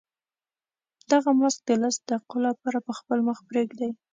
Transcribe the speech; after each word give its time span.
دغه 1.11 1.31
ماسک 1.39 1.59
د 1.67 1.71
لسو 1.81 2.01
دقیقو 2.09 2.37
لپاره 2.47 2.77
په 2.87 2.91
خپل 2.99 3.17
مخ 3.27 3.37
پرېږدئ. 3.49 3.91